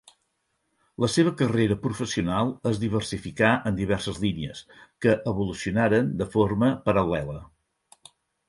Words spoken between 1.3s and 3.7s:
carrera professional es diversificà